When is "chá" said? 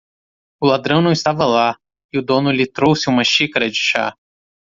3.77-4.17